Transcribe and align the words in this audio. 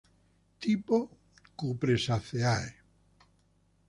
Tipo: 0.63 0.97
Cupressaceae. 1.59 2.69